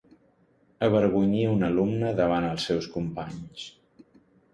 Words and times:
Avergonyir 0.85 1.43
un 1.49 1.61
alumne 1.67 2.13
davant 2.21 2.47
els 2.47 2.65
seus 2.71 2.87
companys. 2.95 3.67